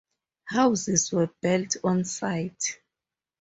[0.45, 2.79] Houses were built on site.